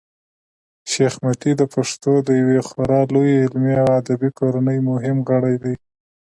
شېخ 0.91 1.13
متي 1.23 1.51
د 1.57 1.63
پښتنو 1.73 2.13
د 2.27 2.29
یوې 2.41 2.59
خورا 2.67 3.01
لويي 3.13 3.35
علمي 3.43 3.73
او 3.83 3.87
ادبي 3.99 4.29
کورنۍمهم 4.39 5.17
غړی 5.29 5.55
دﺉ. 5.63 5.75